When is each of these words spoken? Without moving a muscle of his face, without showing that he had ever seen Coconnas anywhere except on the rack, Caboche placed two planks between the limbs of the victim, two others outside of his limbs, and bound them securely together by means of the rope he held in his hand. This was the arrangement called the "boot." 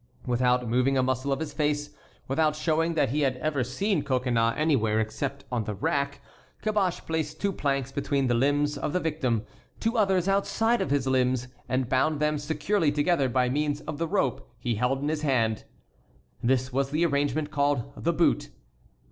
Without 0.25 0.67
moving 0.67 0.97
a 0.97 1.03
muscle 1.03 1.31
of 1.31 1.39
his 1.39 1.53
face, 1.53 1.91
without 2.27 2.55
showing 2.55 2.95
that 2.95 3.09
he 3.09 3.21
had 3.21 3.37
ever 3.37 3.63
seen 3.63 4.01
Coconnas 4.01 4.55
anywhere 4.57 4.99
except 4.99 5.45
on 5.51 5.65
the 5.65 5.75
rack, 5.75 6.21
Caboche 6.63 7.05
placed 7.05 7.39
two 7.39 7.51
planks 7.53 7.91
between 7.91 8.25
the 8.25 8.33
limbs 8.33 8.79
of 8.79 8.93
the 8.93 8.99
victim, 8.99 9.45
two 9.79 9.99
others 9.99 10.27
outside 10.27 10.81
of 10.81 10.89
his 10.89 11.05
limbs, 11.05 11.49
and 11.69 11.87
bound 11.87 12.19
them 12.19 12.39
securely 12.39 12.91
together 12.91 13.29
by 13.29 13.47
means 13.47 13.81
of 13.81 13.99
the 13.99 14.07
rope 14.07 14.49
he 14.57 14.73
held 14.73 15.03
in 15.03 15.07
his 15.07 15.21
hand. 15.21 15.65
This 16.41 16.73
was 16.73 16.89
the 16.89 17.05
arrangement 17.05 17.51
called 17.51 17.93
the 17.95 18.11
"boot." 18.11 18.49